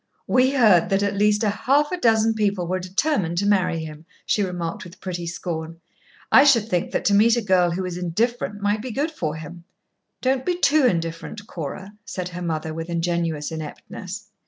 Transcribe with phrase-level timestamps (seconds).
[0.25, 4.41] "We heard that at least half a dozen people were determined to marry him," she
[4.41, 5.79] remarked with pretty scorn.
[6.31, 9.35] "I should think that to meet a girl who was indifferent might be good for
[9.35, 9.63] him."
[10.19, 14.25] "Don't be too indifferent, Cora," said her mother, with ingenuous ineptness.